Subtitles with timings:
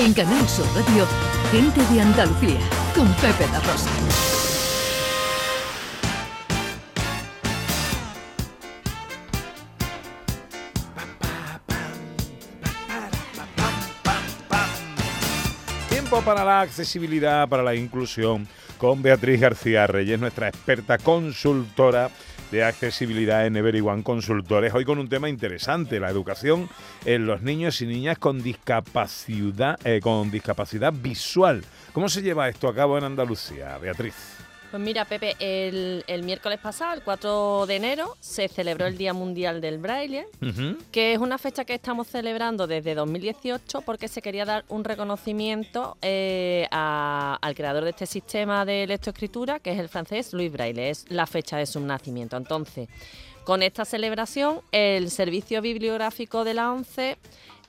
[0.00, 1.04] En Canal Sur Radio,
[1.50, 2.60] Gente de Andalucía,
[2.94, 3.90] con Pepe La Rosa.
[15.90, 18.46] Tiempo para la accesibilidad, para la inclusión,
[18.78, 22.08] con Beatriz García Reyes, nuestra experta consultora
[22.50, 24.72] de accesibilidad en Everyone Consultores.
[24.74, 26.68] Hoy con un tema interesante, la educación
[27.04, 31.64] en los niños y niñas con discapacidad, eh, con discapacidad visual.
[31.92, 34.37] ¿Cómo se lleva esto a cabo en Andalucía, Beatriz?
[34.70, 39.62] Pues mira, Pepe, el, miércoles pasado, el 4 de enero, se celebró el Día Mundial
[39.62, 40.26] del Braille,
[40.92, 45.96] que es una fecha que estamos celebrando desde 2018 porque se quería dar un reconocimiento
[46.02, 50.90] eh, al creador de este sistema de lectoescritura, que es el francés Louis Braille.
[50.90, 52.36] Es la fecha de su nacimiento.
[52.36, 52.88] Entonces,
[53.44, 57.16] con esta celebración, el Servicio Bibliográfico de la ONCE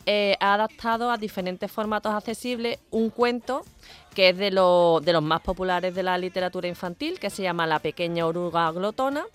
[0.06, 3.64] eh, ha adaptado a diferentes formatos accesibles un cuento
[4.14, 7.80] que es de, de los más populares de la literatura infantil, que se llama La
[7.80, 9.26] pequeña oruga glotona,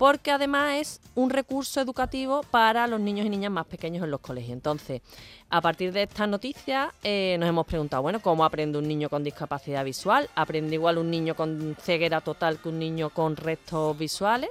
[0.00, 4.20] porque además es un recurso educativo para los niños y niñas más pequeños en los
[4.20, 4.52] colegios.
[4.52, 5.02] Entonces,
[5.50, 9.22] a partir de estas noticias eh, nos hemos preguntado, bueno, ¿cómo aprende un niño con
[9.22, 10.30] discapacidad visual?
[10.36, 14.48] ¿Aprende igual un niño con ceguera total que un niño con restos visuales?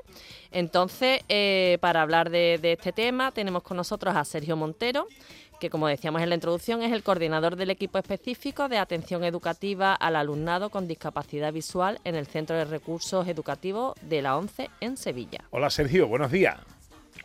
[0.51, 5.07] Entonces, eh, para hablar de este tema, tenemos con nosotros a Sergio Montero,
[5.59, 9.93] que como decíamos en la introducción es el coordinador del equipo específico de atención educativa
[9.93, 14.97] al alumnado con discapacidad visual en el Centro de Recursos Educativos de la ONCE en
[14.97, 15.39] Sevilla.
[15.51, 16.57] Hola Sergio, buenos días.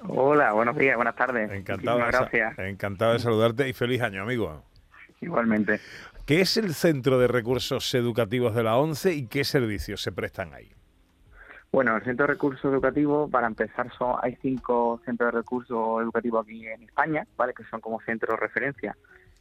[0.06, 1.50] Hola, buenos días, buenas tardes.
[1.50, 2.58] Encantado, gracias.
[2.58, 4.62] encantado de saludarte y feliz año, amigo.
[5.20, 5.80] Igualmente.
[6.26, 10.52] ¿Qué es el Centro de Recursos Educativos de la ONCE y qué servicios se prestan
[10.52, 10.72] ahí?
[11.74, 16.46] Bueno, el Centro de Recursos Educativos, para empezar, son, hay cinco centros de recursos educativos
[16.46, 17.52] aquí en España, ¿vale?
[17.52, 18.96] que son como centros de referencia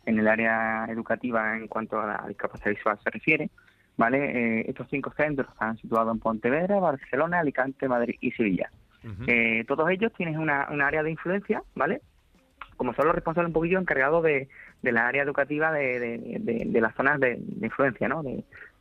[0.07, 3.51] en el área educativa en cuanto a la discapacidad visual se refiere.
[3.97, 4.61] ¿vale?
[4.61, 8.71] Eh, estos cinco centros están situados en Pontevedra, Barcelona, Alicante, Madrid y Sevilla.
[9.27, 12.01] Eh, todos ellos tienen una, área de influencia, ¿vale?
[12.77, 14.49] Como son los responsables un poquillo encargados de,
[14.81, 15.99] de la área educativa de,
[16.39, 18.23] de, las zonas de, influencia, ¿no?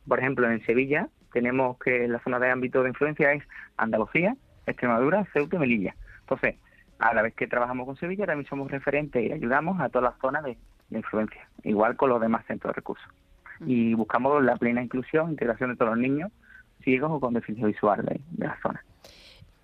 [0.07, 3.43] por ejemplo, en Sevilla tenemos que la zona de ámbito de influencia es
[3.75, 5.95] Andalucía, Extremadura, Ceuta y Melilla.
[6.21, 6.55] Entonces,
[6.99, 10.21] a la vez que trabajamos con Sevilla, también somos referentes y ayudamos a todas las
[10.21, 10.57] zonas de,
[10.91, 13.07] influencia, igual con los demás centros de recursos.
[13.65, 16.31] Y buscamos la plena inclusión, integración de todos los niños
[16.83, 18.83] ciegos o con deficiencia visual de, la zona.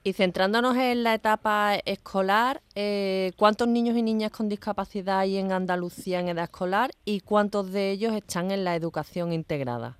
[0.04, 5.52] Y centrándonos en la etapa escolar, eh, ¿cuántos niños y niñas con discapacidad hay en
[5.52, 9.99] Andalucía en edad escolar y cuántos de ellos están en la educación integrada?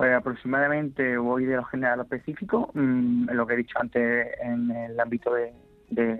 [0.00, 4.28] Pues aproximadamente voy de lo general a lo específico, mm, lo que he dicho antes
[4.40, 5.52] en el ámbito de,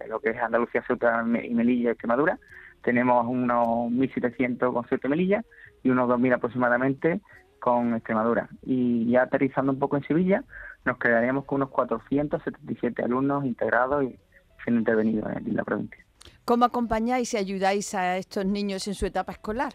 [0.07, 2.39] lo que es Andalucía, Ceuta y Melilla y Extremadura.
[2.83, 5.45] Tenemos unos 1.700 con Ceuta y Melilla
[5.83, 7.23] y unos 2.000 aproximadamente
[7.59, 8.51] con Extremadura.
[8.61, 10.45] Y ya aterrizando un poco en Sevilla,
[10.85, 14.15] nos quedaríamos con unos 477 alumnos integrados y
[14.63, 16.05] siendo intervenidos en la provincia.
[16.45, 19.73] ¿Cómo acompañáis y ayudáis a estos niños en su etapa escolar?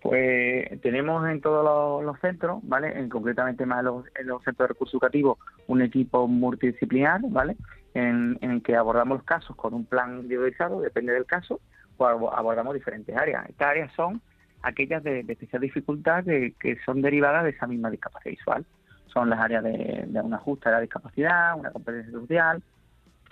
[0.00, 2.98] Pues tenemos en todos los, centros, ¿vale?
[2.98, 7.56] En, concretamente más en los centros de recursos educativos, un equipo multidisciplinar, ¿vale?
[7.94, 11.60] En, el que abordamos los casos con un plan individualizado, depende del caso,
[11.96, 13.48] o abordamos diferentes áreas.
[13.48, 14.22] Estas áreas son
[14.62, 18.66] aquellas de, especial dificultad que, son derivadas de esa misma discapacidad visual.
[19.06, 22.62] Son las áreas de, una justa de la discapacidad, una competencia social,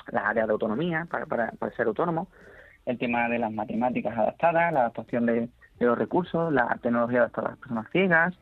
[0.09, 2.28] las áreas de autonomía para, para, para ser autónomo,
[2.87, 5.48] el tema de las matemáticas adaptadas, la adaptación de
[5.78, 8.34] de los recursos, la tecnología de las personas ciegas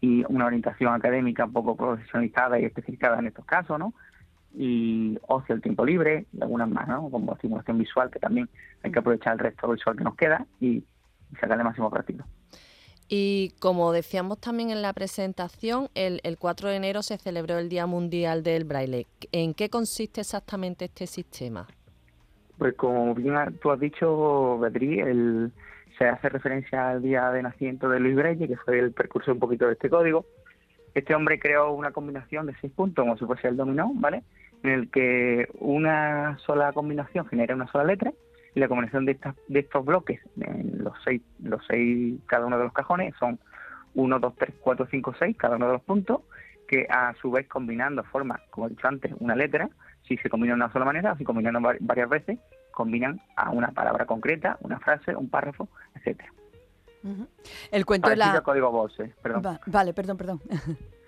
[0.00, 3.94] y una orientación académica un poco profesionalizada y especificada en estos casos, ¿no?
[4.56, 7.10] Y ocio, el tiempo libre y algunas más, ¿no?
[7.10, 8.48] Como estimulación visual, que también
[8.82, 10.84] hay que aprovechar el resto visual que nos queda y,
[11.38, 12.24] sacarle máximo partido.
[13.06, 17.68] Y como decíamos también en la presentación, el, el 4 de enero se celebró el
[17.68, 19.06] Día Mundial del Braille.
[19.30, 21.66] ¿En qué consiste exactamente este sistema?
[22.56, 25.52] Pues como bien tú has dicho, Beatriz, el,
[25.98, 29.40] se hace referencia al día de nacimiento de Luis Breyer, que fue el percurso un
[29.40, 30.24] poquito de este código.
[30.94, 34.22] Este hombre creó una combinación de seis puntos, como si fuese el dominó, ¿vale?
[34.62, 38.12] En el que una sola combinación genera una sola letra
[38.54, 42.58] y la combinación de, estas, de estos bloques, en los seis, los seis, cada uno
[42.58, 43.38] de los cajones, son
[43.94, 46.22] 1, 2, 3, 4, 5, 6, cada uno de los puntos,
[46.66, 49.68] que a su vez combinando forma, como he dicho antes, una letra,
[50.06, 52.38] si se combina de una sola manera o si combinan varias veces,
[52.70, 56.32] combinan a una palabra concreta, una frase, un párrafo, etcétera.
[57.70, 58.40] El cuento de la...
[58.42, 59.58] código Morse, perdón.
[59.66, 60.40] vale, perdón, perdón.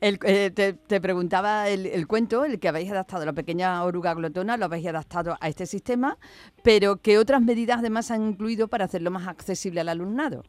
[0.00, 4.14] El, eh, te, te, preguntaba el, el, cuento, el que habéis adaptado, la pequeña oruga
[4.14, 6.16] glotona, lo habéis adaptado a este sistema,
[6.62, 10.44] pero ¿qué otras medidas además han incluido para hacerlo más accesible al alumnado?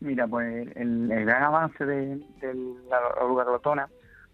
[0.00, 2.54] Mira, pues el, el gran avance de, de,
[2.88, 3.88] la oruga glotona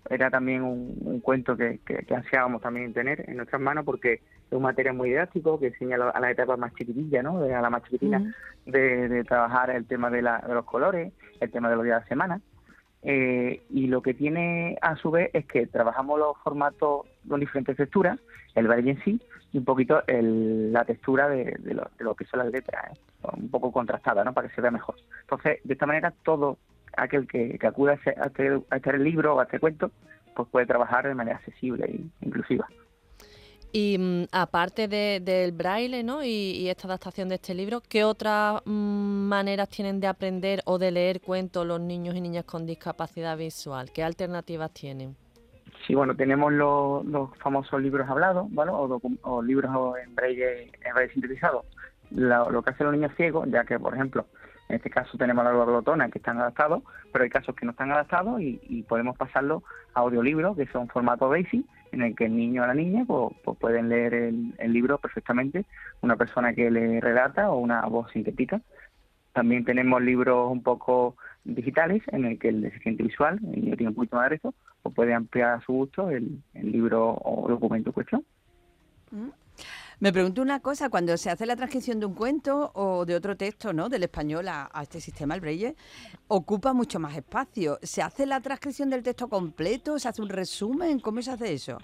[0.09, 4.15] era también un, un cuento que, que, que, ansiábamos también tener en nuestras manos porque
[4.15, 7.43] es un material muy didáctico que enseña a la etapa más chiquitilla, ¿no?
[7.43, 8.73] a la más chiquitina, uh -huh.
[8.73, 11.99] de, de, trabajar el tema de, la, de, los colores, el tema de los días
[11.99, 12.41] de la semana.
[13.03, 17.77] Eh, y lo que tiene a su vez es que trabajamos los formatos con diferentes
[17.77, 18.19] texturas,
[18.55, 19.21] el braille en sí,
[19.53, 22.93] y un poquito el, la textura de, de, lo, de, lo, que son las letras,
[22.93, 23.01] ¿eh?
[23.37, 24.33] un poco contrastada, ¿no?
[24.33, 24.97] Para que se vea mejor.
[25.23, 26.59] Entonces, de esta manera, todo
[26.97, 28.11] aquel que, que acuda a este,
[28.71, 29.91] a, este, libro o a este cuento,
[30.35, 32.67] pues puede trabajar de manera accesible e inclusiva.
[33.73, 36.25] Y mm, aparte de, del braille ¿no?
[36.25, 40.79] Y, y, esta adaptación de este libro, ¿qué otras mm, maneras tienen de aprender o
[40.79, 43.91] de leer cuentos los niños y niñas con discapacidad visual?
[43.93, 45.15] ¿Qué alternativas tienen?
[45.87, 48.71] Sí, bueno, tenemos los, los famosos libros hablados, ¿vale?
[48.71, 49.71] O, o libros
[50.05, 51.65] en braille, en braille sintetizado.
[52.11, 54.27] Lo, lo, que hacen los niños ciegos, ya que, por ejemplo,
[54.69, 57.91] en este caso tenemos la glotona que están adaptados, pero hay casos que no están
[57.93, 59.63] adaptados y, y podemos pasarlo
[59.95, 63.35] a audiolibros que son formato BASIC, en el que el niño o la niña pues,
[63.45, 65.65] pues pueden leer el, libro perfectamente,
[66.03, 68.61] una persona que le relata o una voz sintética.
[69.33, 73.91] También tenemos libros un poco digitales en el que el deficiente visual, el niño tiene
[73.91, 77.49] un poquito más de eso, pues puede ampliar a su gusto el, el libro o
[77.49, 78.25] documento en cuestión.
[80.01, 83.37] Me pregunto una cosa, cuando se hace la transcripción de un cuento o de otro
[83.37, 83.91] texto, ¿no?
[83.91, 85.77] Del español a, a, este sistema, el Braille,
[86.27, 87.79] ocupa mucho más espacio.
[87.83, 89.99] ¿Se hace la transcripción del texto completo?
[89.99, 91.01] ¿Se hace un resumen?
[91.01, 91.77] ¿Cómo se hace eso?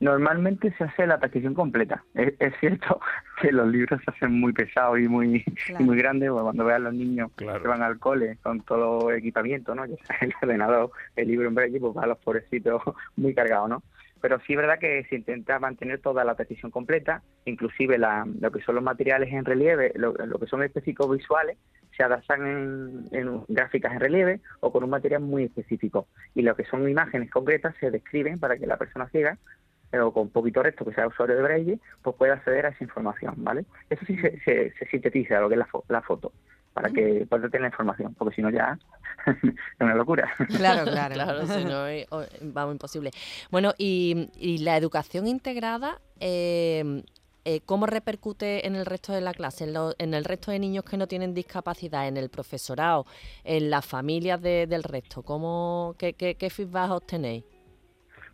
[0.00, 2.02] Normalmente se hace la transcripción completa.
[2.14, 3.00] Es, es cierto
[3.42, 5.84] que los libros se hacen muy pesados y muy claro.
[5.84, 7.60] y muy grandes, cuando vean los niños claro.
[7.60, 9.84] que van al cole con todo el equipamiento, ¿no?
[10.22, 12.80] El ordenador, el libro en Braille, pues van los pobrecitos
[13.16, 13.82] muy cargados, ¿no?
[14.20, 18.50] Pero sí es verdad que se intenta mantener toda la precisión completa, inclusive la, lo
[18.50, 21.56] que son los materiales en relieve, lo, lo que son específicos visuales,
[21.96, 26.06] se adaptan en, en, gráficas en relieve o con un material muy específico.
[26.34, 29.38] Y lo que son imágenes concretas se describen para que la persona ciega
[29.92, 33.34] o con poquito recto que sea usuario de Braille, pues pueda acceder a esa información,
[33.38, 33.64] ¿vale?
[33.88, 36.32] Eso sí se, se, se sintetiza lo que es la foto
[36.72, 38.78] para que pueda tener la información, porque si no ya
[39.26, 40.30] es una locura.
[40.48, 43.10] Claro, claro, claro, si no vamos imposible.
[43.50, 47.02] Bueno, y, y la educación integrada, eh,
[47.44, 50.58] eh, ¿cómo repercute en el resto de la clase, en, lo, en, el resto de
[50.58, 53.06] niños que no tienen discapacidad, en el profesorado,
[53.44, 55.22] en las familias de, del resto?
[55.22, 57.44] ¿Cómo, qué, qué, qué feedback obtenéis?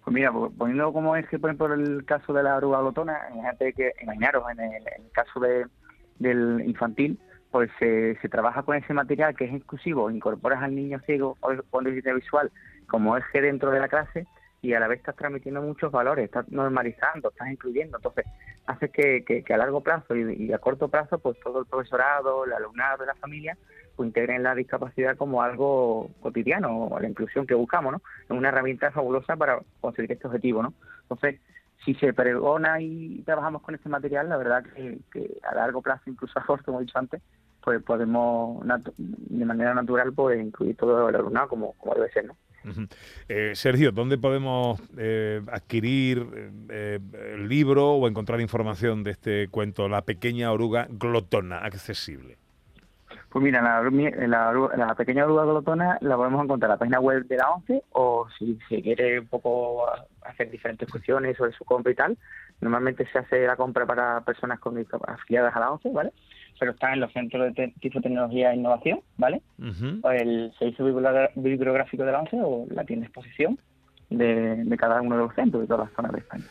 [0.04, 3.72] Pues mira, poniendo como es que, por ejemplo, el caso de la oruga glotona, imagínate
[3.72, 5.66] que, imaginaros, en el, en el caso de,
[6.18, 7.18] del infantil,
[7.50, 11.52] pues se, se, trabaja con ese material que es exclusivo, incorporas al niño ciego o
[11.52, 12.50] discapacidad visual
[12.86, 14.26] como eje dentro de la clase
[14.62, 18.24] y a la vez estás transmitiendo muchos valores, estás normalizando, estás incluyendo, entonces
[18.66, 21.66] hace que, que, que a largo plazo y, y, a corto plazo pues todo el
[21.66, 23.56] profesorado, el alumnado, la familia
[23.94, 28.02] pues integren la discapacidad como algo cotidiano, la inclusión que buscamos, ¿no?
[28.24, 30.74] Es una herramienta fabulosa para conseguir este objetivo, ¿no?
[31.02, 31.40] Entonces,
[31.84, 36.38] si se pregona y trabajamos con este material, la verdad que, a largo plazo, incluso
[36.38, 37.22] a corto, como he dicho antes,
[37.62, 38.64] pues podemos
[38.98, 42.26] de manera natural pues incluir todo el alumnado como, como debe ser,
[43.28, 46.26] eh, Sergio, ¿dónde podemos eh, adquirir
[46.68, 46.98] eh,
[47.34, 52.38] el libro o encontrar información de este cuento, La pequeña oruga glotona, accesible?
[53.30, 53.82] Pues mira, la,
[54.26, 57.82] la, la, pequeña oruga glotona la podemos encontrar en la página web de la ONCE
[57.92, 59.86] o si se quiere un poco
[60.22, 62.18] hacer diferentes cuestiones sobre su compra y tal,
[62.60, 66.12] normalmente se hace la compra para personas con afiliadas a la ONCE, ¿vale?
[66.58, 69.42] Pero está en los centros de tecnología e innovación, ¿vale?
[69.58, 70.00] Uh -huh.
[70.02, 70.84] O el servicio
[71.34, 73.58] bibliográfico de la ONCE o la tienda de exposición
[74.10, 76.44] de, de cada uno de los centros de todas las zonas de España.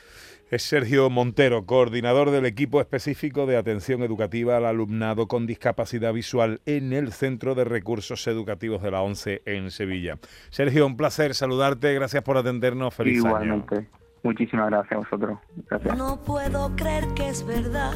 [0.51, 6.61] Es Sergio Montero, coordinador del equipo específico de atención educativa al alumnado con discapacidad visual
[6.67, 10.19] en el Centro de Recursos Educativos de la ONCE en Sevilla.
[10.51, 13.75] Sergio, un placer saludarte, gracias por atendernos, feliz Igualmente.
[13.75, 13.87] año.
[14.21, 15.39] Muchísimas gracias a vosotros.
[15.67, 15.97] Gracias.
[15.97, 17.93] No puedo creer que es verdad,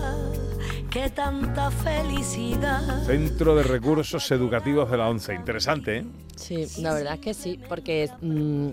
[0.89, 3.03] que tanta felicidad.
[3.03, 6.06] Centro de Recursos Educativos de la ONCE, interesante, ¿eh?
[6.36, 8.10] Sí, la verdad es que sí, porque...
[8.22, 8.72] Mmm,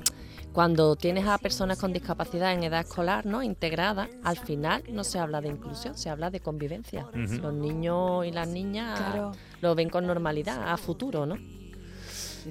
[0.57, 3.43] cuando tienes a personas con discapacidad en edad escolar, ¿no?
[3.43, 7.09] Integrada, al final no se habla de inclusión, se habla de convivencia.
[7.13, 7.41] Uh -huh.
[7.43, 9.33] Los niños y las niñas claro.
[9.61, 11.37] lo ven con normalidad a futuro, ¿no?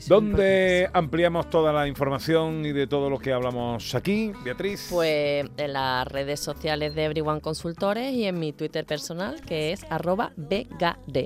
[0.08, 4.90] ¿Dónde ampliamos toda la información y de todo lo que hablamos aquí, Beatriz?
[4.92, 9.84] Pues en las redes sociales de Everyone Consultores y en mi Twitter personal, que es
[9.90, 11.26] arroba BGD.